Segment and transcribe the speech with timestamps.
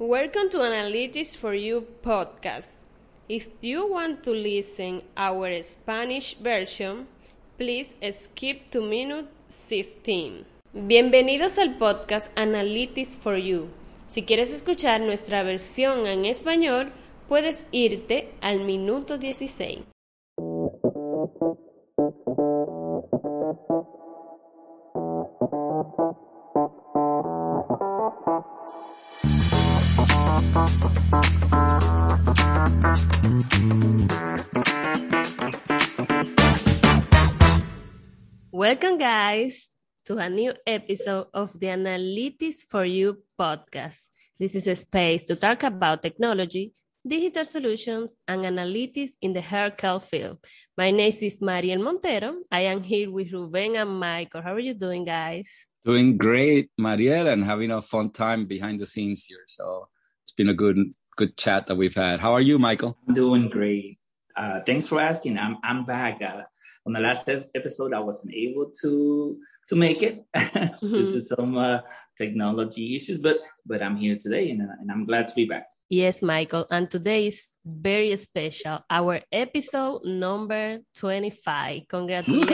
[0.00, 2.86] Welcome to Analytics for You podcast.
[3.28, 7.08] If you want to listen our Spanish version,
[7.58, 10.46] please skip to minute 16.
[10.72, 13.70] Bienvenidos al podcast Analytics for You.
[14.06, 16.92] Si quieres escuchar nuestra versión en español,
[17.28, 19.80] puedes irte al minuto 16.
[38.50, 39.70] Welcome, guys,
[40.06, 44.08] to a new episode of the Analytics for You podcast.
[44.40, 46.72] This is a space to talk about technology,
[47.06, 50.38] digital solutions, and analytics in the healthcare field.
[50.76, 52.42] My name is Mariel Montero.
[52.50, 54.42] I am here with Ruben and Michael.
[54.42, 55.70] How are you doing, guys?
[55.84, 59.44] Doing great, Mariel, and having a fun time behind the scenes here.
[59.46, 59.86] So
[60.24, 62.20] it's been a good good chat that we've had.
[62.20, 62.96] How are you, Michael?
[63.06, 63.98] I'm doing great.
[64.36, 65.36] Uh, thanks for asking.
[65.36, 66.22] I'm I'm back.
[66.22, 66.44] Uh,
[66.86, 69.36] on the last episode, I wasn't able to
[69.68, 70.86] to make it mm-hmm.
[70.94, 71.80] due to some uh,
[72.16, 75.66] technology issues, but but I'm here today, and, and I'm glad to be back.
[75.90, 76.66] Yes, Michael.
[76.70, 78.84] And today is very special.
[78.90, 81.88] Our episode number 25.
[81.88, 82.44] Congratulations.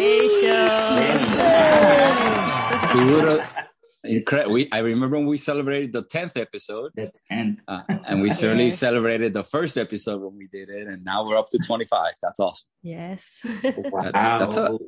[4.05, 4.53] Incredible.
[4.53, 6.93] We, I remember when we celebrated the 10th episode.
[6.95, 7.57] The 10th.
[7.67, 8.79] Uh, and we certainly yes.
[8.79, 10.87] celebrated the first episode when we did it.
[10.87, 12.13] And now we're up to 25.
[12.23, 12.69] That's awesome.
[12.83, 13.41] Yes.
[13.65, 14.11] wow.
[14.13, 14.79] That's, that's, a,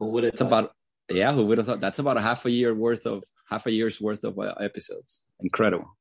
[0.00, 0.72] that's about,
[1.10, 1.80] yeah, who would have thought?
[1.80, 5.26] That's about a half a year worth of, half a year's worth of uh, episodes.
[5.40, 5.94] Incredible.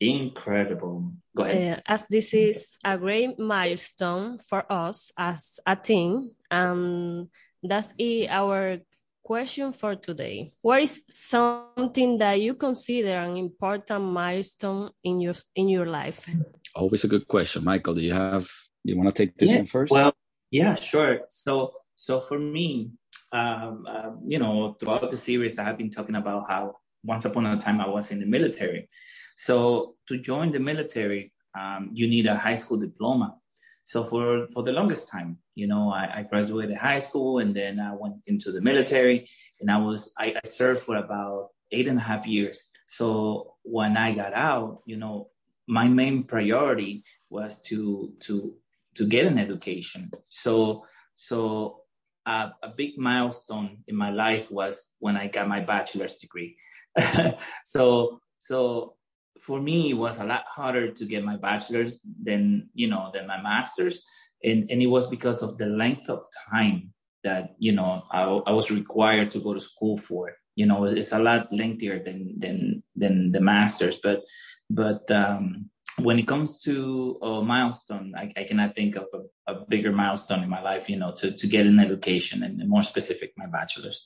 [0.00, 1.12] Incredible.
[1.36, 1.78] Go ahead.
[1.78, 7.28] Uh, as this is a great milestone for us as a team, and
[7.62, 7.94] that's
[8.28, 8.78] our
[9.24, 10.52] question for today.
[10.60, 16.28] What is something that you consider an important milestone in your in your life?
[16.74, 17.94] Always a good question, Michael.
[17.94, 18.46] Do you have?
[18.84, 19.90] You want to take this yeah, one first?
[19.90, 20.12] Well,
[20.50, 21.20] yeah, sure.
[21.30, 22.90] So, so for me,
[23.32, 27.46] um, uh, you know, throughout the series, I have been talking about how once upon
[27.46, 28.88] a time I was in the military.
[29.36, 33.36] So to join the military, um, you need a high school diploma.
[33.84, 37.78] So for for the longest time, you know, I, I, graduated high school and then
[37.78, 39.28] I went into the military,
[39.60, 42.64] and I was I, I served for about eight and a half years.
[42.86, 45.28] So when I got out, you know,
[45.66, 48.54] my main priority was to to
[48.96, 50.10] to get an education.
[50.28, 50.84] So
[51.14, 51.80] so
[52.26, 56.56] a big milestone in my life was when I got my bachelor's degree.
[57.62, 58.94] so so
[59.40, 63.26] for me it was a lot harder to get my bachelor's than you know than
[63.26, 64.04] my master's.
[64.42, 66.92] And and it was because of the length of time
[67.24, 70.94] that you know I, I was required to go to school for you know it's,
[70.94, 73.98] it's a lot lengthier than than than the masters.
[74.02, 74.22] But
[74.70, 79.64] but um when it comes to a milestone I, I cannot think of a, a,
[79.68, 83.32] bigger milestone in my life you know to to get an education and more specific
[83.36, 84.04] my bachelor's.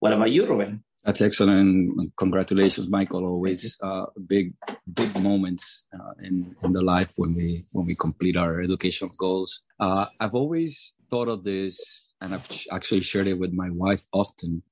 [0.00, 0.84] What about you Ruben?
[1.04, 2.14] That's excellent.
[2.16, 3.24] Congratulations, Michael.
[3.24, 4.54] Always uh, big,
[4.92, 9.62] big moments uh, in in the life when we when we complete our educational goals.
[9.80, 11.80] Uh, I've always thought of this,
[12.20, 14.62] and I've actually shared it with my wife often.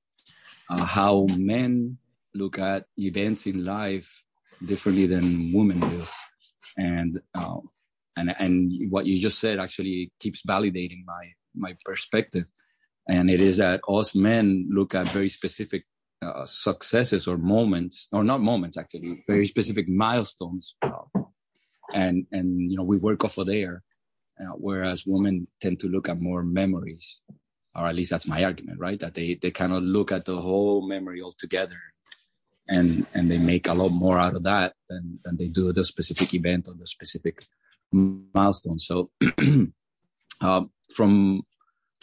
[0.69, 1.97] Uh, how men
[2.35, 4.23] look at events in life
[4.63, 6.03] differently than women do,
[6.77, 7.59] and uh,
[8.17, 12.45] and and what you just said actually keeps validating my my perspective
[13.09, 15.85] and it is that us men look at very specific
[16.21, 21.21] uh, successes or moments, or not moments actually, very specific milestones, uh,
[21.93, 23.83] and and you know we work off of there,
[24.39, 27.21] uh, whereas women tend to look at more memories,
[27.75, 28.99] or at least that's my argument, right?
[28.99, 31.79] That they they kind of look at the whole memory altogether,
[32.67, 35.85] and and they make a lot more out of that than than they do the
[35.85, 37.41] specific event or the specific
[37.91, 38.79] milestone.
[38.79, 39.11] So,
[40.41, 41.43] um, from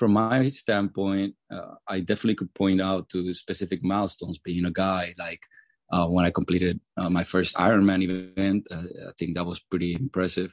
[0.05, 4.39] from my standpoint, uh, I definitely could point out to specific milestones.
[4.39, 5.41] Being a guy, like
[5.91, 9.95] uh, when I completed uh, my first Ironman event, uh, I think that was pretty
[9.95, 10.53] impressive.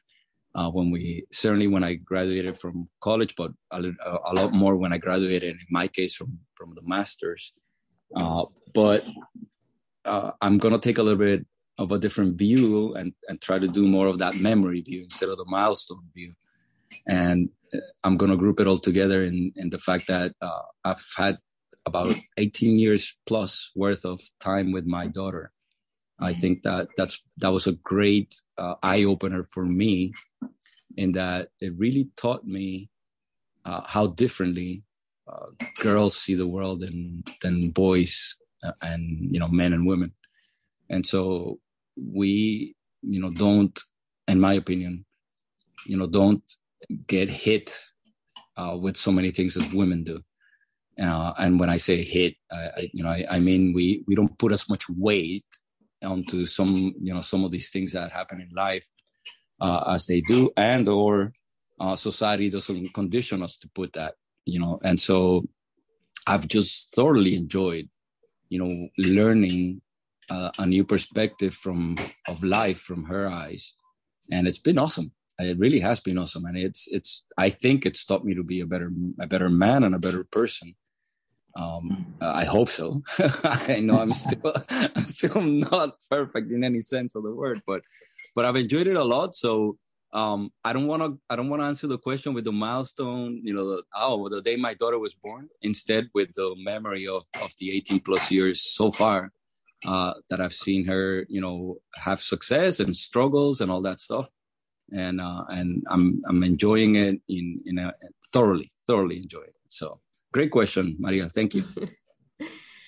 [0.55, 3.81] Uh, when we certainly when I graduated from college, but a,
[4.31, 5.55] a, lot more when I graduated.
[5.55, 7.53] In my case, from from the masters.
[8.15, 9.03] Uh, but
[10.41, 11.45] I'm gonna take a little bit
[11.77, 15.27] of a different view and and try to do more of that memory view instead
[15.27, 16.31] of the milestone view.
[17.05, 17.49] And
[18.03, 21.38] I'm going to group it all together in, in the fact that uh, I've had
[21.85, 25.51] about 18 years plus worth of time with my daughter.
[26.19, 30.13] I think that that's that was a great uh, eye opener for me,
[30.95, 32.89] in that it really taught me
[33.65, 34.83] uh, how differently
[35.27, 35.47] uh,
[35.79, 40.12] girls see the world than than boys uh, and you know men and women,
[40.91, 41.57] and so
[41.95, 43.79] we you know, don't,
[44.27, 45.06] in my opinion,
[45.85, 46.44] you know, don't
[47.07, 47.79] get hit
[48.57, 50.21] uh, with so many things as women do.
[51.01, 54.15] Uh, and when I say hit, I, I you know, I, I, mean we we
[54.15, 55.45] don't put as much weight
[56.03, 58.87] onto some you know some of these things that happen in life
[59.61, 61.31] uh, as they do, and or
[61.79, 64.79] uh, society doesn't condition us to put that, you know.
[64.83, 65.47] And so
[66.27, 67.89] I've just thoroughly enjoyed,
[68.49, 69.81] you know, learning
[70.29, 71.95] uh, a new perspective from
[72.27, 73.73] of life from her eyes,
[74.31, 75.11] and it's been awesome.
[75.43, 77.23] It really has been awesome, and it's it's.
[77.38, 80.23] I think it's taught me to be a better a better man and a better
[80.23, 80.75] person.
[81.55, 83.01] Um, I hope so.
[83.43, 87.81] I know I'm still I'm still not perfect in any sense of the word, but
[88.35, 89.35] but I've enjoyed it a lot.
[89.35, 89.77] So
[90.13, 93.41] um, I don't want to I don't want to answer the question with the milestone,
[93.43, 95.49] you know, the, oh, the day my daughter was born.
[95.61, 99.31] Instead, with the memory of of the 18 plus years so far
[99.85, 104.29] uh, that I've seen her, you know, have success and struggles and all that stuff
[104.91, 107.93] and uh, and I'm I'm enjoying it in in a
[108.33, 109.55] thoroughly thoroughly enjoy it.
[109.67, 109.99] So
[110.31, 111.29] great question, Maria.
[111.29, 111.63] Thank you.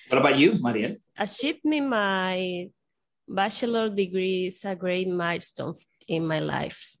[0.08, 0.96] what about you, Maria?
[1.18, 2.68] Achieving my
[3.28, 5.74] bachelor degree is a great milestone
[6.06, 6.96] in my life.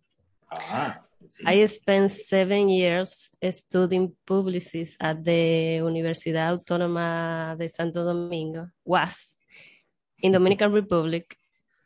[0.50, 0.96] Ah,
[1.44, 9.34] I spent seven years studying publicists at the Universidad Autónoma de Santo Domingo, was
[10.20, 11.36] in Dominican Republic,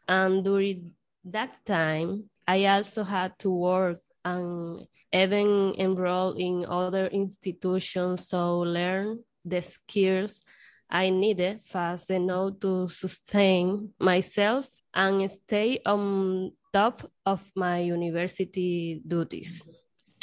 [0.06, 0.93] and during
[1.25, 9.21] that time I also had to work and even enroll in other institutions, so learn
[9.45, 10.41] the skills
[10.89, 19.61] I needed fast enough to sustain myself and stay on top of my university duties.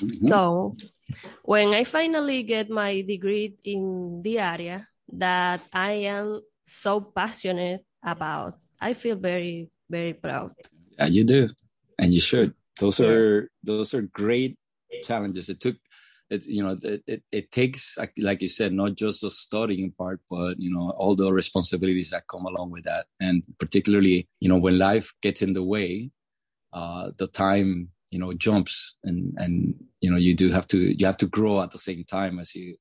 [0.01, 0.27] Mm-hmm.
[0.27, 0.75] So,
[1.43, 8.57] when I finally get my degree in the area that I am so passionate about,
[8.81, 10.57] I feel very, very proud.
[10.97, 11.49] Yeah, you do
[11.99, 12.53] and you should.
[12.79, 13.07] Those yeah.
[13.07, 14.57] are those are great
[15.03, 15.49] challenges.
[15.49, 15.77] It took
[16.29, 20.19] it's you know it, it, it, takes like you said not just the studying part
[20.27, 23.05] but you know all the responsibilities that come along with that.
[23.19, 26.11] And particularly you know when life gets in the way
[26.73, 31.05] uh the time you know jumps and and you know you do have to you
[31.05, 32.75] have to grow at the same time as you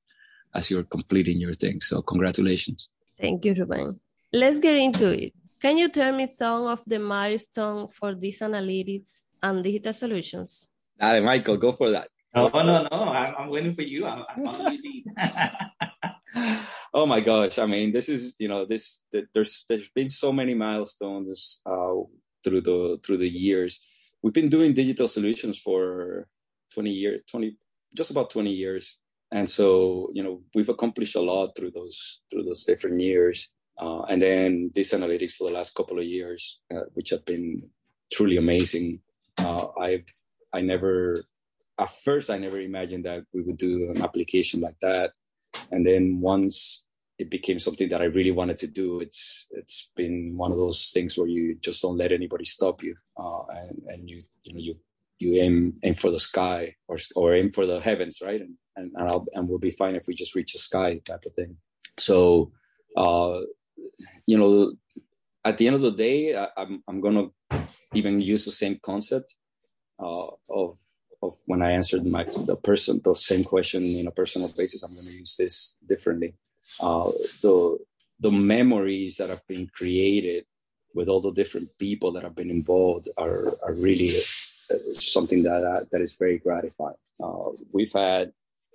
[0.55, 1.81] as you're completing your thing.
[1.81, 2.88] So congratulations.
[3.20, 4.00] Thank you ruben.
[4.32, 5.32] Let's get into it
[5.64, 10.69] can you tell me some of the milestone for DISS analytics and digital solutions?
[11.00, 12.08] Dale, Michael, go for that.
[12.34, 12.88] No, no, no.
[12.90, 14.05] I'm, I'm waiting for you.
[14.05, 14.44] I'm, I'm
[16.94, 17.58] oh my gosh!
[17.58, 19.05] I mean, this is you know this.
[19.32, 21.94] There's there's been so many milestones uh,
[22.44, 23.81] through the through the years.
[24.22, 26.28] We've been doing digital solutions for
[26.75, 27.56] 20 years, 20
[27.96, 28.99] just about 20 years,
[29.32, 33.49] and so you know we've accomplished a lot through those through those different years.
[33.79, 37.62] Uh, and then DISS analytics for the last couple of years, uh, which have been
[38.12, 39.00] truly amazing.
[39.38, 40.05] Uh, I
[40.53, 41.17] I never
[41.79, 45.12] at first I never imagined that we would do an application like that,
[45.73, 46.85] and then once
[47.19, 50.91] it became something that I really wanted to do, it's it's been one of those
[50.93, 54.61] things where you just don't let anybody stop you, uh, and and you you know
[54.61, 54.76] you
[55.19, 58.41] you aim aim for the sky or or aim for the heavens, right?
[58.41, 61.35] And and and, and we'll be fine if we just reach the sky type of
[61.35, 61.56] thing.
[61.99, 62.53] So
[62.97, 63.41] uh,
[64.26, 64.75] you know,
[65.44, 67.29] at the end of the day, I, am I'm, I'm gonna
[67.93, 69.35] even use the same concept
[69.99, 70.78] uh, of
[71.23, 74.83] of when I answered my the person the same question in a personal basis.
[74.83, 76.35] I'm gonna use this differently.
[76.80, 77.11] Uh,
[77.42, 77.78] the
[78.21, 80.45] the memories that have been created
[80.95, 85.62] with all the different people that have been involved are are really uh, something that
[85.64, 86.97] uh, that is very gratifying.
[87.23, 88.33] Uh, we've had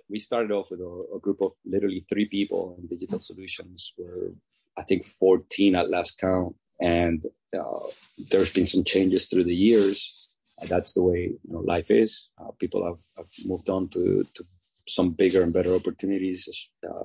[0.08, 3.92] we started off with a, a, group of literally three people in digital solutions.
[3.96, 4.32] Where
[4.80, 6.56] I think 14 at last count.
[6.80, 7.86] And uh,
[8.30, 10.28] there's been some changes through the years.
[10.60, 12.30] Uh, that's the way you know, life is.
[12.40, 14.44] Uh, people have, have, moved on to, to
[14.88, 16.70] some bigger and better opportunities.
[16.88, 17.04] Uh,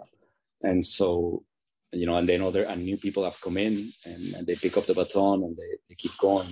[0.61, 1.43] and so,
[1.91, 4.77] you know, and then other and new people have come in and, and they pick
[4.77, 6.47] up the baton and they, they keep going.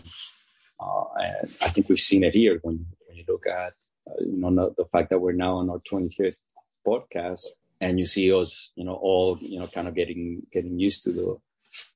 [0.80, 3.74] Uh, and I think we've seen it here when, when you look at,
[4.10, 6.42] uh, you know, the fact that we're now on our 25th
[6.86, 7.46] podcast
[7.84, 11.12] and you see us, you know, all you know, kind of getting getting used to
[11.12, 11.38] the,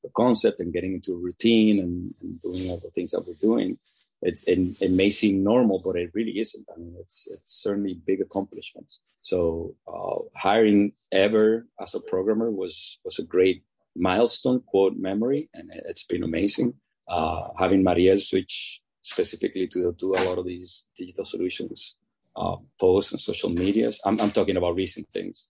[0.04, 3.42] the concept and getting into a routine and, and, doing all the things that we're
[3.50, 3.78] doing.
[4.22, 6.66] It, it, it may seem normal, but it really isn't.
[6.74, 9.00] I mean, it's it's certainly big accomplishments.
[9.22, 13.64] So uh, hiring Ever as a programmer was was a great
[13.96, 16.74] milestone quote memory, and it's been amazing.
[17.08, 21.96] Uh, having Mariel switch specifically to do a lot of these digital solutions
[22.36, 24.02] uh, posts and social medias.
[24.06, 25.48] I'm, I'm talking about recent things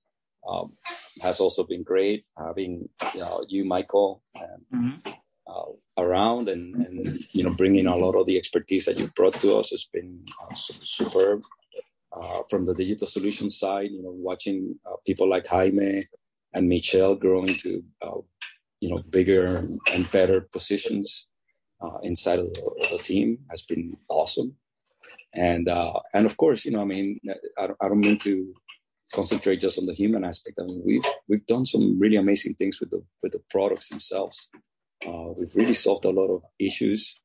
[0.47, 0.73] um,
[1.21, 2.25] has also been great.
[2.37, 5.11] Having you, know, you Michael, and, mm-hmm.
[5.47, 9.33] uh, around and, and you know bringing a lot of the expertise that you brought
[9.35, 11.41] to us has been uh, superb.
[12.13, 16.07] Uh, from the digital solution side, you know, watching uh, people like Jaime
[16.53, 18.17] and Michelle growing to uh,
[18.79, 21.27] you know bigger and better positions
[21.81, 24.55] uh, inside of the, of the, team has been awesome.
[25.33, 25.67] And
[26.13, 27.19] and of course, you know, I mean,
[27.57, 28.53] I, I don't mean to
[29.13, 30.59] concentrate just on the human aspect.
[30.59, 34.49] I mean, we've we've done some really amazing things with the with the products themselves.
[35.05, 37.15] Uh, we've really solved a lot of issues.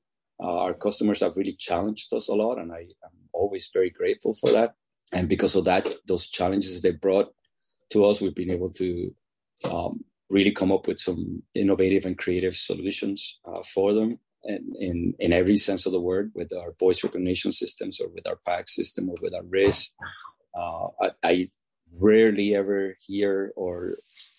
[0.43, 4.35] Uh, our customers have really challenged us a lot, and I am always very grateful
[4.35, 4.75] for that.
[5.13, 7.33] And because of that, those challenges they brought
[7.91, 9.15] to us, we've been able to
[9.71, 14.19] um, really come up with some innovative and creative solutions uh, for them.
[14.45, 18.27] And in, in every sense of the word, with our voice recognition systems, or with
[18.27, 19.93] our PACS system, or with our RIS,
[20.59, 21.51] uh, I, I
[21.99, 23.93] rarely ever hear or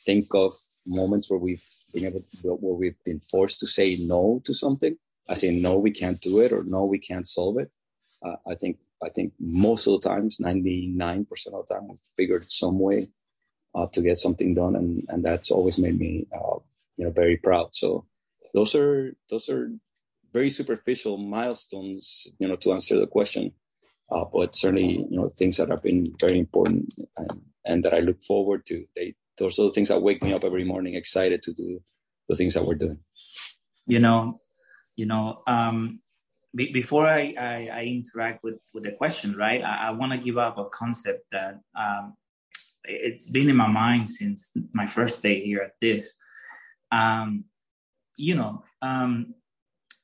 [0.06, 0.54] think of
[0.88, 4.98] moments where we've been able to, where we've been forced to say no to something.
[5.30, 7.72] I say no, we can't do it, or no, we can't solve it.
[8.26, 11.88] Uh, I think I think most of the times, ninety nine percent of the time,
[11.88, 13.08] we've figured some way
[13.76, 16.60] uh, to get something done, and and that's always made me uh,
[16.98, 17.70] you know very proud.
[17.74, 18.06] So
[18.54, 19.72] those are those are
[20.34, 23.54] very superficial milestones, you know, to answer the question
[24.14, 28.00] uh, but certainly you know things that have been very important and, and that I
[28.00, 28.86] look forward to.
[28.96, 31.82] They those are the things that wake me up every morning, excited to do
[32.30, 33.00] the things that we're doing.
[33.88, 34.40] You know,
[34.96, 35.42] you know.
[35.48, 36.00] Um,
[36.56, 39.64] be, before I, I, I, interact with with the question, right?
[39.64, 42.16] I, I want to give up a concept that um,
[42.84, 46.16] it's been in my mind since my first day here at DISS.
[46.92, 47.46] Um,
[48.18, 49.34] you know, um,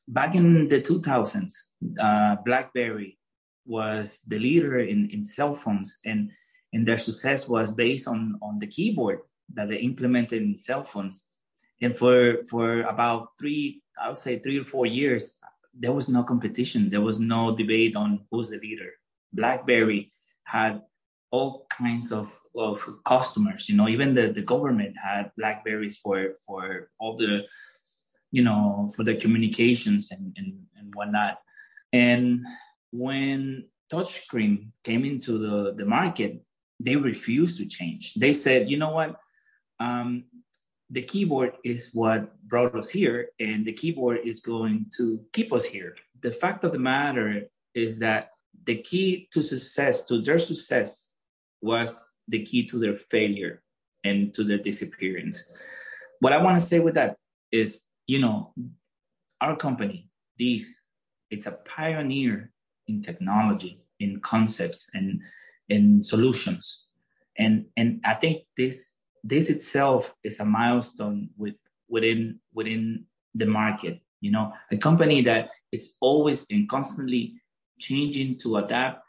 [0.08, 1.54] back in the 2000s,
[2.00, 3.19] uh, BlackBerry
[3.70, 6.32] was the leader in, in cell phones and
[6.74, 9.20] and their success was based on on the keyboard
[9.54, 11.26] that they implemented in cell phones.
[11.82, 15.36] And for for about three i would say three or four years
[15.82, 16.90] there was no competition.
[16.90, 18.92] There was no debate on who's the leader.
[19.32, 20.12] Blackberry
[20.44, 20.82] had
[21.32, 26.90] all kinds of, of customers you know even the, the government had blackberries for for
[27.00, 27.46] all the
[28.32, 31.38] you know for the communications and and, and whatnot.
[31.94, 32.46] And
[32.92, 36.42] when touchscreen came into the, the market,
[36.80, 38.14] they refused to change.
[38.16, 39.20] They said, you know what?
[39.80, 40.26] Um,
[40.90, 45.64] the keyboard is what brought us here, and the keyboard is going to keep us
[45.64, 45.96] here.
[46.22, 47.44] The fact of the matter
[47.76, 48.32] is that
[48.66, 51.12] the key to success, to their success,
[51.62, 53.62] was the key to their failure
[54.04, 55.52] and to their disappearance.
[56.20, 57.18] What I want to say with that
[57.52, 58.54] is, you know,
[59.42, 60.80] our company, DISS,
[61.30, 62.52] it's a pioneer
[62.90, 65.22] in technology, in concepts, and
[65.70, 66.88] in solutions.
[67.38, 71.56] And and I think this this itself is a milestone with
[71.88, 73.06] within within
[73.36, 74.02] the market.
[74.22, 77.36] You know, a company that is always and constantly
[77.80, 79.06] changing to adapt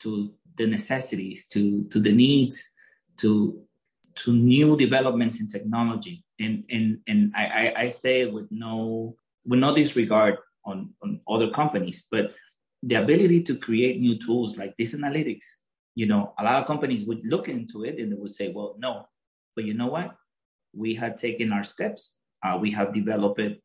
[0.00, 2.70] to the necessities, to to the needs,
[3.18, 3.62] to
[4.16, 6.24] to new developments in technology.
[6.40, 9.16] And and and I, I, I say with no
[9.46, 12.34] with no disregard on, on other companies, but
[12.82, 15.44] the ability to create new tools like DISS analytics,
[15.94, 18.76] you know, a lot of companies would look into it and they would say, well,
[18.78, 19.06] no.
[19.56, 20.14] But you know what?
[20.74, 22.14] We had taken our steps.
[22.44, 23.60] Uh, we have developed it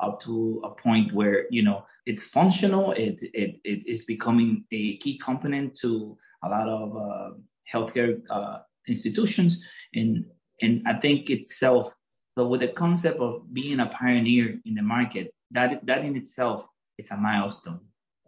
[0.00, 2.92] up to a point where you know it's functional.
[2.92, 7.30] It it, it is becoming a key component to a lot of uh,
[7.72, 9.60] healthcare uh, institutions,
[9.94, 10.24] and
[10.60, 11.94] and I think itself.
[12.38, 16.66] So with the concept of being a pioneer in the market, that that in itself
[16.98, 17.80] it's a milestone.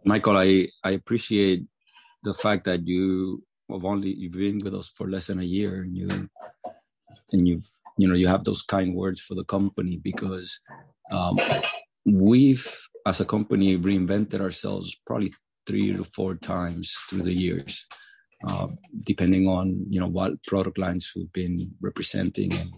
[0.05, 1.65] Michael, I, I appreciate
[2.23, 5.81] the fact that you have only you've been with us for less than a year
[5.81, 6.29] and you
[7.31, 7.65] and you've
[7.97, 10.59] you know you have those kind words for the company because
[11.11, 11.37] um,
[12.05, 12.67] we've
[13.05, 15.33] as a company reinvented ourselves probably
[15.65, 17.85] three to four times through the years
[18.47, 18.67] uh,
[19.05, 22.73] depending on you know what product lines we've been representing and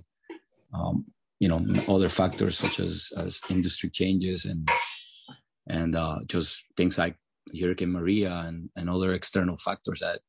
[0.73, 1.05] um,
[1.39, 4.69] you know other factors such as as industry changes and
[5.67, 7.15] and uh, just things like
[7.59, 10.19] Hurricane Maria and, and other external factors that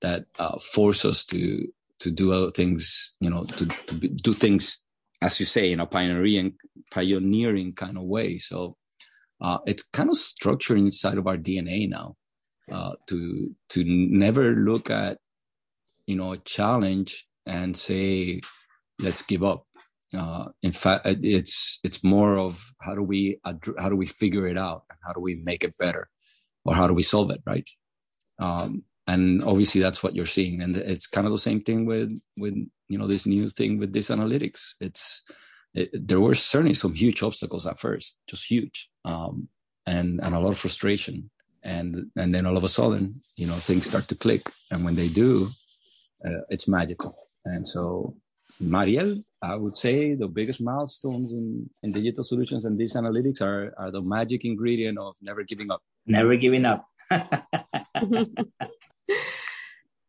[0.00, 1.66] that uh, force us to
[2.00, 4.80] to do things, you know, to, to be, do things
[5.20, 6.54] as you say in a pioneering
[6.92, 8.38] pioneering kind of way.
[8.38, 8.76] So
[9.40, 12.16] uh, it's kind of structured inside of our DNA now
[12.70, 15.18] uh, to to never look at
[16.06, 18.40] you know a challenge and say
[19.00, 19.64] let's give up
[20.16, 23.38] uh, in fact it's it's more of how do we
[23.78, 26.08] how do we figure it out and how do we make it better?
[26.64, 27.68] Or how do we solve it right?
[28.38, 30.60] Um, and obviously that's what you're seeing.
[30.60, 32.54] And it's kind of the same thing with with
[32.88, 34.74] you know this new thing with DISS analytics.
[34.80, 35.22] It's
[35.74, 39.48] it, there were certainly some huge obstacles at first, just huge, um,
[39.86, 41.30] and and a lot of frustration.
[41.62, 44.94] And and then all of a sudden, you know, things start to click, and when
[44.94, 45.48] they do,
[46.24, 47.16] uh, it's magical.
[47.44, 48.14] And so,
[48.60, 53.72] Mariel, I would say the biggest milestones in, in digital solutions and DISS analytics are,
[53.78, 55.80] are the magic ingredient of never giving up.
[56.06, 56.86] Never giving up.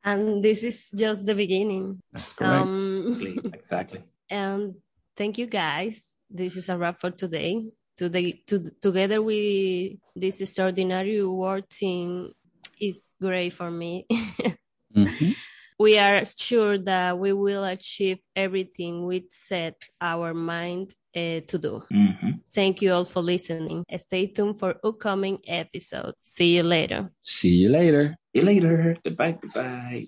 [0.03, 2.01] and this is just the beginning.
[2.11, 2.67] That's correct.
[2.67, 3.21] Um,
[3.53, 4.03] exactly.
[4.31, 4.75] And
[5.17, 6.15] thank you guys.
[6.29, 7.71] This is a wrap for today.
[7.97, 12.31] Today, to, together with this extraordinary award team
[12.79, 14.05] is great for me.
[14.95, 15.31] mm-hmm.
[15.79, 21.83] We are sure that we will achieve everything we set our mind uh, to do.
[21.93, 22.31] Mm-hmm.
[22.51, 23.85] Thank you all for listening.
[23.97, 26.17] Stay tuned for upcoming episodes.
[26.21, 27.11] See you later.
[27.23, 28.17] See you later.
[28.35, 28.97] See you later.
[29.03, 29.37] Goodbye.
[29.39, 30.07] Goodbye.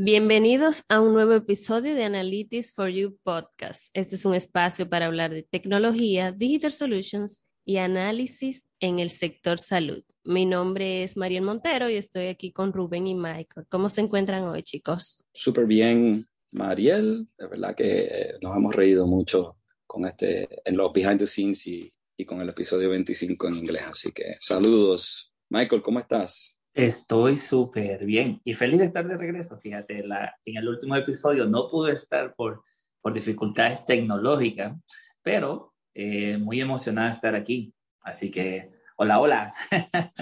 [0.00, 3.90] Bienvenidos a un nuevo episodio de Analytics for You podcast.
[3.94, 9.58] Este es un espacio para hablar de tecnología, digital solutions y análisis en el sector
[9.58, 10.04] salud.
[10.22, 13.66] Mi nombre es Mariel Montero y estoy aquí con Rubén y Michael.
[13.68, 15.18] ¿Cómo se encuentran hoy, chicos?
[15.32, 17.26] Súper bien, Mariel.
[17.36, 21.92] De verdad que nos hemos reído mucho con este, en los behind the scenes y,
[22.16, 23.82] y con el episodio 25 en inglés.
[23.88, 25.34] Así que saludos.
[25.50, 26.57] Michael, ¿cómo estás?
[26.78, 29.58] Estoy súper bien y feliz de estar de regreso.
[29.58, 32.62] Fíjate, la, en el último episodio no pude estar por,
[33.00, 34.76] por dificultades tecnológicas,
[35.20, 37.74] pero eh, muy emocionado de estar aquí.
[38.00, 39.52] Así que, hola, hola.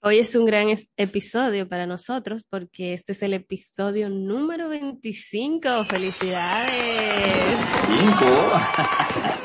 [0.00, 5.86] Hoy es un gran episodio para nosotros porque este es el episodio número 25.
[5.86, 7.34] ¡Felicidades!
[7.88, 8.52] ¡Cinco!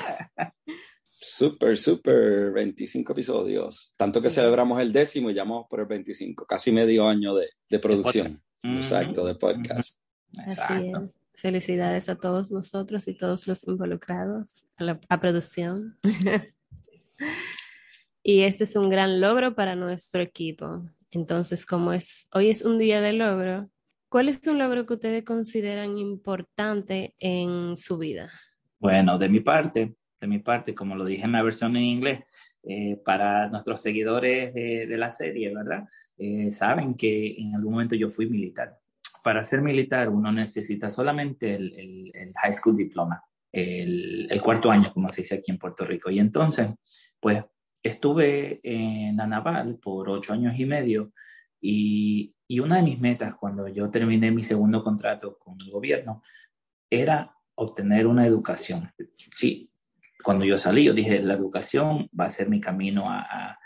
[1.27, 3.93] Súper, súper, 25 episodios.
[3.97, 7.79] Tanto que celebramos el décimo y llamamos por el 25, casi medio año de, de
[7.79, 8.43] producción.
[8.61, 9.99] Exacto, de podcast.
[10.37, 11.13] Así es.
[11.33, 15.87] Felicidades a todos nosotros y todos los involucrados a la a producción.
[18.23, 20.79] y este es un gran logro para nuestro equipo.
[21.09, 23.69] Entonces, como es hoy es un día de logro,
[24.09, 28.31] ¿cuál es un logro que ustedes consideran importante en su vida?
[28.77, 32.19] Bueno, de mi parte, de mi parte, como lo dije en la versión en inglés,
[32.63, 35.87] eh, para nuestros seguidores de, la serie, ¿verdad?
[36.17, 38.77] Eh, saben que en algún momento yo fui militar.
[39.23, 45.21] Para ser militar uno necesita solamente el, high school diploma, el, cuarto año, como se
[45.21, 46.09] dice aquí en Puerto Rico.
[46.09, 46.69] Y entonces,
[47.19, 47.43] pues
[47.83, 51.13] estuve en la naval por ocho años y medio
[51.61, 56.23] y, y una de mis metas cuando yo terminé mi segundo contrato con el gobierno
[56.89, 58.91] era obtener una educación.
[59.33, 59.69] Sí,
[60.25, 63.59] cuando yo salí, yo dije, la educación va a ser mi camino a, a,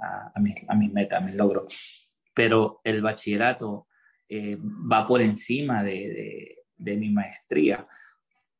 [0.00, 2.10] a, a mis, mis metas, mis logros.
[2.34, 3.86] Pero el bachillerato
[4.28, 7.86] eh, va por encima de, de, mi maestría,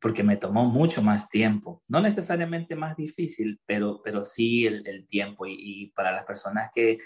[0.01, 1.83] porque me tomó mucho más tiempo.
[1.89, 5.45] No necesariamente más difícil, pero, pero sí el, el tiempo.
[5.45, 6.99] Y, y, para las personas que,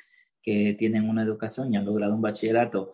[0.43, 2.93] que tienen una educación y han logrado un bachillerato,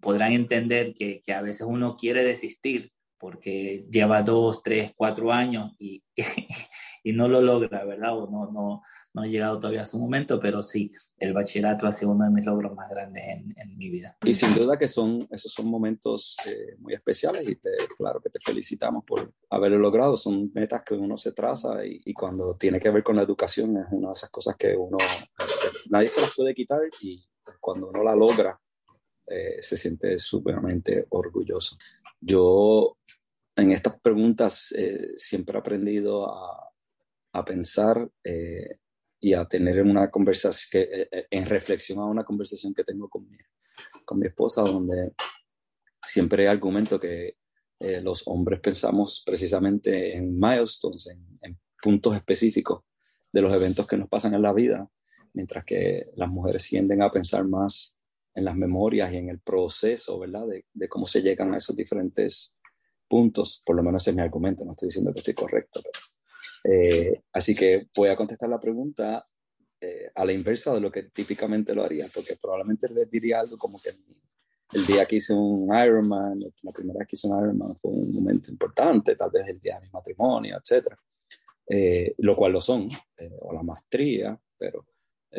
[0.00, 5.72] podrán entender que, que a veces uno quiere desistir porque lleva dos, tres, cuatro años
[5.78, 6.02] y,
[7.04, 8.16] y no lo logra, ¿verdad?
[8.16, 11.92] O no, no, no ha llegado todavía a su momento, pero sí, el bachillerato ha
[11.92, 14.16] sido uno de mis logros más grandes en, en mi vida.
[14.24, 18.30] Y sin duda que son, esos son momentos eh, muy especiales y te, claro que
[18.30, 20.16] te felicitamos por haberlo logrado.
[20.16, 23.76] Son metas que uno se traza y, y, cuando tiene que ver con la educación
[23.76, 24.96] es una de esas cosas que uno,
[25.90, 27.22] nadie se las puede quitar y
[27.60, 28.58] cuando uno la logra,
[29.32, 31.76] eh, se siente súpermente orgulloso.
[32.20, 32.96] Yo
[33.54, 36.72] en estas preguntas eh, siempre he aprendido a,
[37.34, 38.78] a pensar eh,
[39.20, 43.36] y a tener una conversación, que, en reflexión a una conversación que tengo con mi,
[44.04, 45.12] con mi esposa, donde
[46.04, 47.36] siempre argumento que
[48.02, 52.82] los hombres pensamos precisamente en milestones, en, en, puntos específicos
[53.32, 54.90] de los eventos que nos pasan en la vida,
[55.34, 57.96] mientras que las mujeres tienden a pensar más
[58.34, 60.46] en las memorias y en el proceso, ¿verdad?
[60.46, 62.54] De, de cómo se llegan a esos diferentes
[63.10, 65.82] puntos, por lo menos ese es mi argumento, no estoy diciendo que estoy correcto.
[66.62, 69.26] Eh, así que voy a contestar la pregunta
[69.80, 73.56] eh, a la inversa de lo que típicamente lo haría, porque probablemente les diría algo
[73.56, 73.90] como que
[74.72, 78.12] el día que hice un Ironman, la primera vez que hice un Ironman fue un
[78.12, 80.94] momento importante, tal vez el día de mi matrimonio, etc.
[81.66, 82.88] Eh, lo cual lo son,
[83.40, 84.86] o la maestría, pero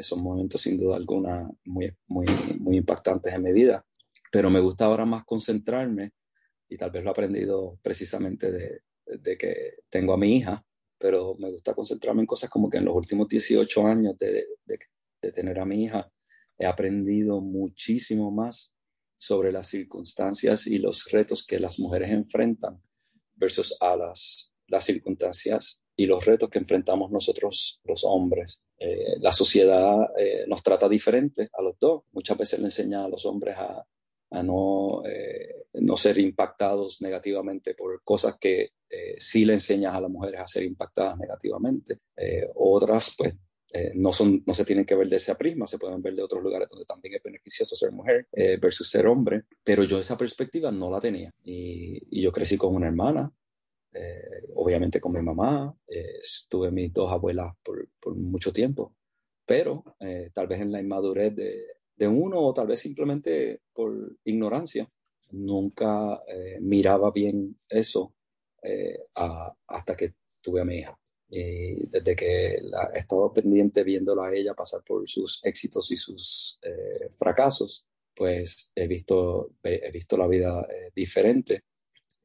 [0.01, 2.25] son momentos sin duda alguna muy, muy,
[2.59, 3.85] muy impactantes en mi vida.
[4.31, 6.11] Pero me gusta ahora más concentrarme,
[6.69, 10.65] y tal vez lo he aprendido precisamente de, de que tengo a mi hija,
[10.97, 15.31] pero me gusta concentrarme en cosas como que en los últimos 18 años de, de,
[15.31, 16.11] tener a mi hija,
[16.57, 18.73] he aprendido muchísimo más
[19.17, 22.81] sobre las circunstancias y los retos que las mujeres enfrentan
[23.35, 28.61] versus a las, las circunstancias y los retos que enfrentamos nosotros los hombres.
[28.83, 32.01] Eh, la sociedad eh, nos trata diferente a los dos.
[32.13, 33.85] Muchas veces le enseña a los hombres a,
[34.41, 38.71] no, eh, no ser impactados negativamente por cosas que
[39.17, 41.99] sí le enseñas a las mujeres a ser impactadas negativamente.
[42.55, 43.37] Otras, pues,
[43.93, 46.43] no, son, no se tienen que ver de esa prisma, se pueden ver de otros
[46.43, 48.27] lugares donde también es beneficioso ser mujer
[48.59, 51.31] versus ser hombre, pero yo esa perspectiva no la tenía.
[51.45, 53.31] Y, y yo crecí con una hermana,
[54.55, 55.75] obviamente con mi mamá,
[56.49, 58.95] tuve mis dos abuelas por, mucho tiempo,
[59.45, 59.83] pero
[60.33, 61.65] tal vez en la inmadurez de,
[62.01, 64.89] de uno o tal vez simplemente por ignorancia.
[65.31, 68.15] Nunca eh, miraba bien eso
[68.63, 68.97] eh,
[69.67, 70.97] hasta que tuve a mi hija.
[71.29, 75.95] Y desde que la, he estado pendiente viéndola a ella pasar por sus éxitos y
[75.95, 81.61] sus eh, fracasos, pues he visto, he visto la vida diferente.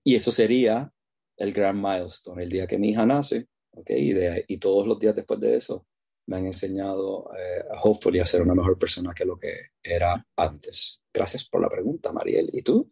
[0.03, 0.91] Y eso sería
[1.37, 4.13] el gran milestone, el día que mi hija nace, ¿okay?
[4.13, 5.87] y, y todos los días después de eso,
[6.27, 11.01] me han enseñado, eh, hopefully, a ser una mejor persona que lo que era antes.
[11.13, 12.51] Gracias por la pregunta, Mariel.
[12.53, 12.91] ¿Y tú?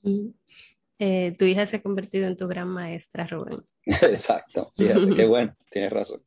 [0.98, 3.60] Eh, tu hija se ha convertido en tu gran maestra, Rubén.
[3.86, 6.22] Exacto, fíjate, qué bueno, tienes razón.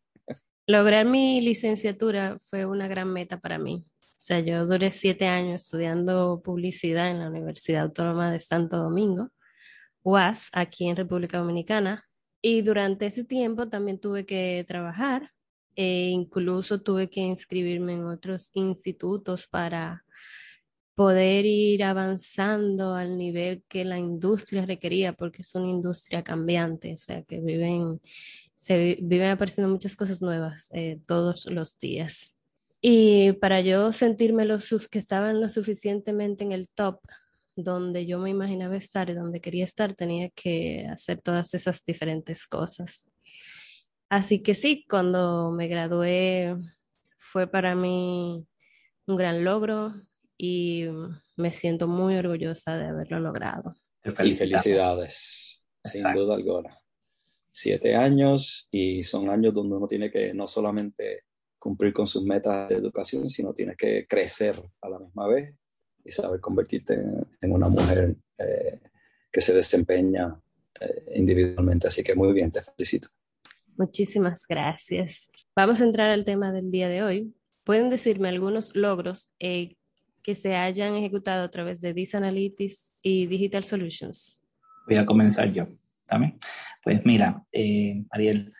[0.65, 3.83] Lograr mi licenciatura fue una gran meta para mí.
[3.85, 9.29] O sea, yo duré siete años estudiando publicidad en la Universidad Autónoma de Santo Domingo,
[10.03, 12.06] UAS, aquí en República Dominicana.
[12.41, 15.31] Y durante ese tiempo también tuve que trabajar
[15.75, 20.03] e incluso tuve que inscribirme en otros institutos para
[20.95, 26.97] poder ir avanzando al nivel que la industria requería, porque es una industria cambiante, o
[26.97, 28.01] sea, que viven,
[28.55, 32.33] se viven apareciendo muchas cosas nuevas eh, todos los días.
[32.81, 34.57] Y para yo sentirme lo
[34.89, 36.99] que estaban lo suficientemente en el top,
[37.57, 42.45] donde yo me imaginaba estar y donde quería estar, tenía que hacer todas esas diferentes
[42.47, 43.09] cosas.
[44.09, 46.55] Así que sí, cuando me gradué
[47.17, 48.45] fue para mí
[49.07, 49.93] un gran logro
[50.37, 50.85] y
[51.35, 53.75] me siento muy orgullosa de haberlo logrado.
[54.01, 56.77] felicidades, sin duda alguna.
[57.49, 61.23] Siete años y son años donde uno tiene que no solamente
[61.57, 65.55] cumplir con sus metas de educación, sino tienes que crecer a la misma vez
[66.07, 66.93] y saber convertirte
[67.41, 68.79] en, una mujer eh,
[69.31, 70.39] que se desempeña
[70.79, 71.87] eh, individualmente.
[71.87, 73.09] Así que muy bien, te felicito.
[73.75, 75.29] Muchísimas gracias.
[75.55, 77.33] Vamos a entrar al tema del día de hoy.
[77.63, 79.75] ¿Pueden decirme algunos logros eh,
[80.23, 84.41] que se hayan ejecutado a través de Dis Analytics y Digital Solutions?
[84.87, 85.67] Voy a comenzar yo
[86.07, 86.39] también.
[86.81, 88.53] Pues mira, eh, Ariel,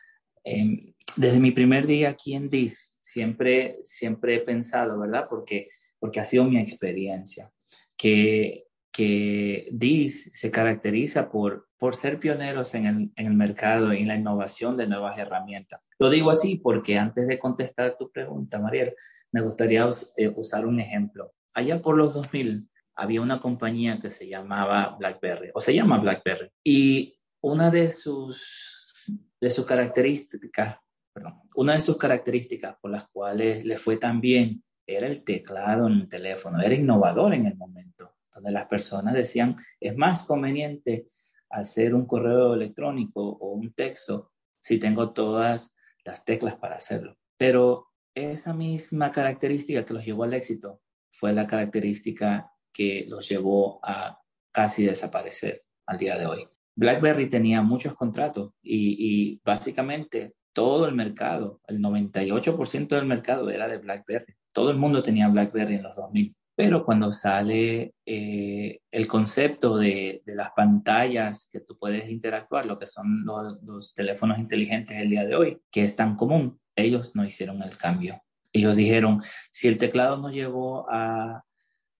[1.16, 5.26] desde mi primer día aquí en Dis, siempre, siempre he pensado, ¿verdad?
[5.28, 7.50] Porque, porque ha sido mi experiencia,
[7.96, 13.98] que que DIS se caracteriza por, por ser pioneros en el, en el mercado y
[14.02, 15.80] en la innovación de nuevas herramientas.
[16.00, 18.96] Lo digo así porque antes de contestar tu pregunta, Mariel,
[19.30, 21.32] me gustaría eh, usar un ejemplo.
[21.54, 26.50] Allá por los 2000 había una compañía que se llamaba BlackBerry, o se llama BlackBerry,
[26.64, 30.78] y una de sus, de sus características,
[31.12, 35.86] perdón, una de sus características por las cuales le fue tan bien era el teclado
[35.86, 41.08] en el teléfono, era innovador en el momento donde las personas decían, es más conveniente
[41.50, 45.74] hacer un correo electrónico o un texto si tengo todas
[46.04, 47.16] las teclas para hacerlo.
[47.36, 53.80] Pero esa misma característica que los llevó al éxito fue la característica que los llevó
[53.82, 54.20] a
[54.52, 56.48] casi desaparecer al día de hoy.
[56.76, 63.66] BlackBerry tenía muchos contratos y, y básicamente todo el mercado, el 98% del mercado era
[63.66, 64.34] de BlackBerry.
[64.52, 66.34] Todo el mundo tenía BlackBerry en los 2000.
[66.56, 72.80] Pero cuando sale eh, el concepto de, de, las pantallas que tú puedes interactuar, lo
[72.80, 77.14] que son los, los, teléfonos inteligentes del día de hoy, que es tan común, ellos
[77.14, 78.20] no hicieron el cambio.
[78.52, 81.44] Ellos dijeron, si el teclado nos llevó a,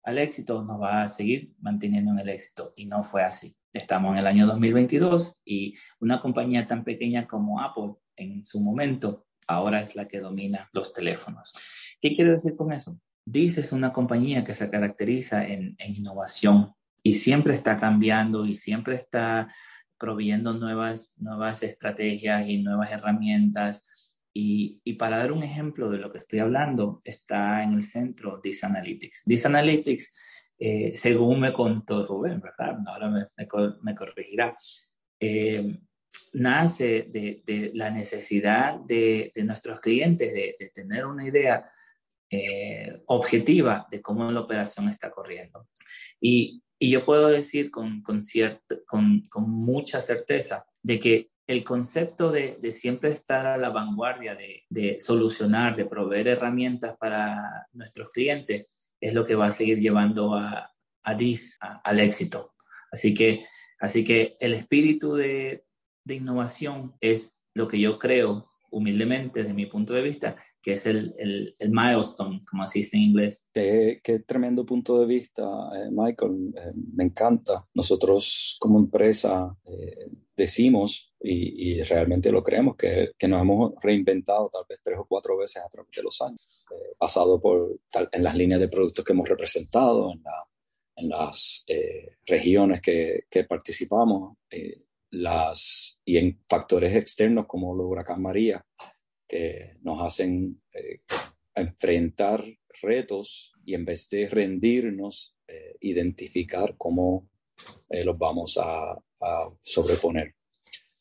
[0.02, 2.72] al éxito, nos va a seguir manteniendo en el éxito.
[2.74, 3.54] Y no fue así.
[3.72, 9.26] Estamos en el año 2022 y una compañía tan pequeña como Apple en su momento
[9.48, 11.52] ahora es la que domina los teléfonos.
[12.00, 12.98] ¿Qué quiero decir con eso?
[13.24, 18.54] Dice es una compañía que se caracteriza en, en innovación y siempre está cambiando y
[18.54, 19.48] siempre está
[19.98, 24.14] proveyendo nuevas, nuevas estrategias y nuevas herramientas.
[24.32, 28.40] Y, y, para dar un ejemplo de lo que estoy hablando, está en el centro
[28.40, 29.24] This Analytics.
[29.24, 32.78] This Analytics, eh, según me contó Rubén, ¿verdad?
[32.86, 33.26] Ahora me,
[33.82, 34.54] me, corregirá.
[35.18, 35.80] Eh,
[36.34, 41.68] nace de, de, la necesidad de, de nuestros clientes de, de, tener una idea
[42.30, 45.68] eh, objetiva de cómo la operación está corriendo.
[46.20, 48.20] Y, y yo puedo decir con, con,
[48.86, 54.34] con, con, mucha certeza de que el concepto de, de siempre estar a la vanguardia,
[54.34, 58.66] de, de, solucionar, de proveer herramientas para nuestros clientes,
[59.00, 60.70] es lo que va a seguir llevando a,
[61.02, 62.54] a DIS al éxito.
[62.92, 63.42] Así que,
[63.80, 65.64] así que el espíritu de,
[66.04, 70.86] de innovación es lo que yo creo humildemente, desde mi punto de vista, que es
[70.86, 73.48] el, el, el milestone, como así dice en inglés.
[73.52, 75.42] Qué, qué tremendo punto de vista,
[75.74, 76.54] eh, Michael.
[76.56, 77.66] Eh, me encanta.
[77.74, 84.48] Nosotros como empresa eh, decimos, y, y, realmente lo creemos, que, que, nos hemos reinventado
[84.52, 88.08] tal vez tres o cuatro veces a través de los años, eh, basado por, tal,
[88.12, 90.44] en las líneas de productos que hemos representado, en, la,
[90.96, 91.64] en las
[92.26, 94.36] regiones que, que participamos
[95.10, 98.64] las, y en factores externos como el huracán María,
[99.26, 101.00] que nos hacen eh,
[101.54, 102.44] enfrentar
[102.80, 107.28] retos y en vez de rendirnos, eh, identificar cómo
[107.88, 108.96] eh, los vamos a,
[109.62, 110.36] sobreponer.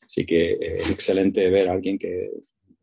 [0.02, 2.30] Así que eh, es excelente ver a alguien que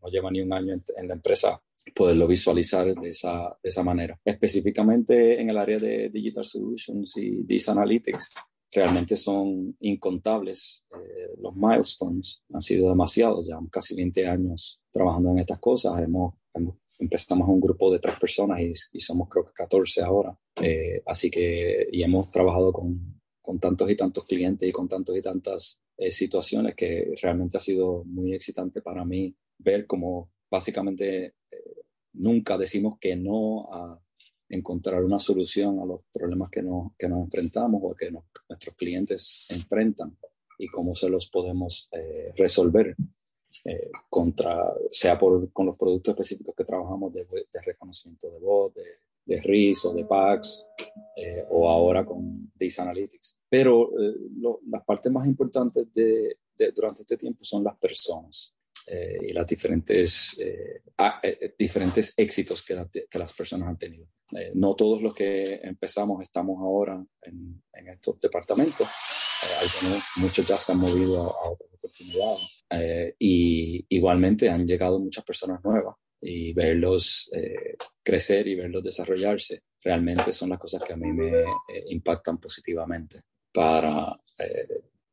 [0.01, 1.61] no lleva ni un año en, en, la empresa
[1.93, 4.17] poderlo visualizar de esa, de esa manera.
[4.23, 8.33] Específicamente en el área de Digital Solutions y Dis Analytics,
[8.71, 10.83] realmente son incontables.
[10.93, 16.01] Eh, los milestones han sido demasiados, ya casi 20 años trabajando en estas cosas.
[16.01, 20.37] Hemos, hemos empezamos un grupo de tres personas y, somos creo que 14 ahora.
[20.61, 25.15] Eh, así que, y hemos trabajado con, con, tantos y tantos clientes y con tantos
[25.17, 31.35] y tantas eh, situaciones que realmente ha sido muy excitante para mí ver cómo básicamente
[32.13, 34.01] nunca decimos que no a
[34.49, 38.75] encontrar una solución a los problemas que nos, que nos enfrentamos o que nos, nuestros
[38.75, 40.17] clientes enfrentan
[40.57, 42.95] y cómo se los podemos eh, resolver,
[43.65, 48.73] eh, contra, sea por, con los productos específicos que trabajamos de, de reconocimiento de voz,
[48.73, 48.83] de,
[49.25, 50.67] de RIS o de PACS,
[51.15, 53.37] eh, o ahora con Data Analytics.
[53.49, 53.91] Pero
[54.37, 56.37] lo, las partes más importantes de,
[56.73, 58.54] durante este tiempo son las personas.
[58.87, 63.77] Eh, y las diferentes, eh, a, eh, diferentes éxitos que, la, que, las personas han
[63.77, 64.07] tenido.
[64.31, 68.87] Eh, no todos los que empezamos estamos ahora en, en estos departamentos.
[69.59, 72.65] algunos, muchos ya se han movido a, a otras oportunidades.
[73.19, 77.29] y igualmente han llegado muchas personas nuevas y verlos
[78.03, 81.43] crecer y verlos desarrollarse realmente son las cosas que a mí me
[81.89, 83.19] impactan positivamente
[83.53, 84.19] para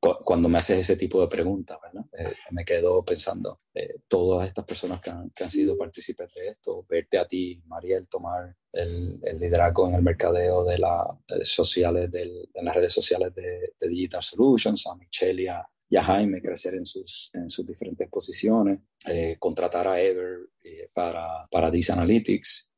[0.03, 2.05] cuando me haces ese tipo de preguntas, ¿verdad?
[2.19, 6.49] Eh, me quedo pensando, eh, todas estas personas que han, que han, sido partícipes de
[6.49, 11.45] esto, verte a ti, Mariel, tomar el, el liderazgo en el mercadeo de las eh,
[11.45, 16.75] sociales, en las redes sociales de, de, Digital Solutions, a Michelle y a, Jaime crecer
[16.75, 22.71] en sus, en sus diferentes posiciones, eh, contratar a Ever eh, para, para Analytics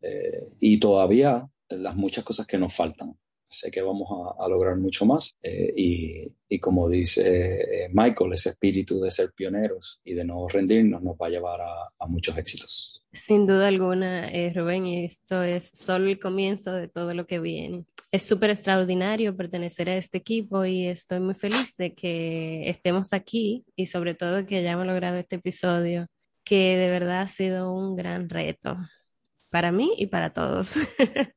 [0.59, 3.17] y todavía las muchas cosas que nos faltan
[3.55, 5.35] sé que vamos a, a lograr mucho más.
[5.43, 10.47] Eh, y, y, como dice eh, Michael, ese espíritu de ser pioneros y de no
[10.49, 13.05] rendirnos nos va a llevar a, a muchos éxitos.
[13.13, 17.85] Sin duda alguna, eh, Rubén, esto es solo el comienzo de todo lo que viene.
[18.11, 23.65] Es súper extraordinario pertenecer a este equipo y estoy muy feliz de que estemos aquí
[23.77, 26.07] y sobre todo que hayamos logrado este episodio,
[26.45, 28.77] que de verdad ha sido un gran reto
[29.51, 30.75] para mí y para todos.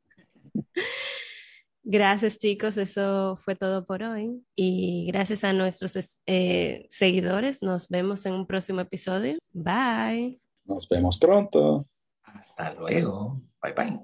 [1.89, 4.43] Gracias chicos, eso fue todo por hoy.
[4.57, 9.37] Y gracias a nuestros eh, seguidores, nos vemos en un próximo episodio.
[9.53, 10.41] Bye.
[10.65, 11.87] Nos vemos pronto.
[12.23, 13.41] Hasta luego.
[13.63, 14.01] Bye bye.